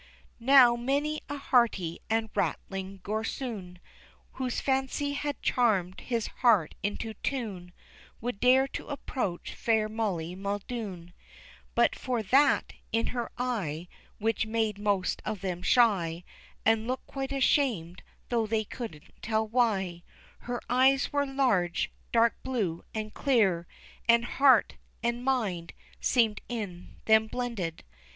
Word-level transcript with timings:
Now 0.39 0.75
many 0.75 1.21
a 1.29 1.37
hearty 1.37 1.99
and 2.09 2.31
rattling 2.33 3.01
gorsoon 3.03 3.77
Whose 4.31 4.59
fancy 4.59 5.11
had 5.11 5.43
charmed 5.43 6.01
his 6.01 6.25
heart 6.41 6.73
into 6.81 7.13
tune, 7.21 7.71
Would 8.19 8.39
dare 8.39 8.67
to 8.69 8.87
approach 8.87 9.53
fair 9.53 9.87
Molly 9.87 10.33
Muldoon, 10.33 11.13
But 11.75 11.95
for 11.95 12.23
that 12.23 12.73
in 12.91 13.07
her 13.13 13.29
eye 13.37 13.87
Which 14.17 14.47
made 14.47 14.79
most 14.79 15.21
of 15.23 15.41
them 15.41 15.61
shy 15.61 16.23
And 16.65 16.87
look 16.87 17.05
quite 17.05 17.31
ashamed, 17.31 18.01
though 18.29 18.47
they 18.47 18.63
couldn't 18.65 19.13
tell 19.21 19.47
why 19.47 20.01
Her 20.39 20.59
eyes 20.67 21.13
were 21.13 21.27
large, 21.27 21.91
dark 22.11 22.35
blue, 22.41 22.81
and 22.95 23.13
clear, 23.13 23.67
And 24.09 24.25
heart 24.25 24.77
and 25.03 25.23
mind 25.23 25.73
seemed 25.99 26.41
in 26.49 26.95
them 27.05 27.27
blended. 27.27 27.83